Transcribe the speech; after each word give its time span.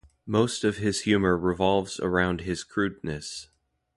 Most 0.25 0.63
of 0.63 0.77
his 0.77 1.01
humor 1.01 1.37
revolves 1.37 1.99
around 1.99 2.41
his 2.41 2.63
crudeness. 2.63 3.49